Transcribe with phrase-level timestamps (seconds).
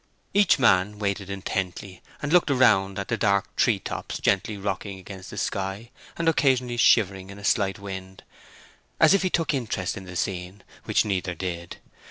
[0.33, 5.29] Each man waited intently, and looked around at the dark tree tops gently rocking against
[5.29, 8.23] the sky and occasionally shivering in a slight wind,
[8.99, 11.77] as if he took interest in the scene, which neither did.